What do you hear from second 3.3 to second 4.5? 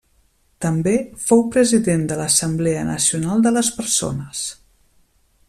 de les Persones.